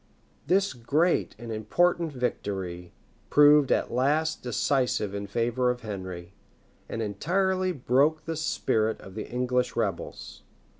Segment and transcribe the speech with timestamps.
[0.47, 2.91] This great and important victory
[3.29, 6.33] proved at last decisive in favor of Henry,
[6.89, 10.41] and entirely broke the spirit of the English rebels.